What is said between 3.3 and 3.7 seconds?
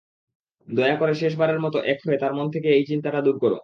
কোরো।